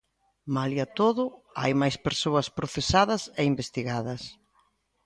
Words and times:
Malia 0.55 0.85
todo, 0.99 1.23
hai 1.61 1.71
máis 1.81 1.97
persoas 2.07 2.47
procesadas 2.57 3.21
e 3.39 3.41
investigadas. 3.51 4.21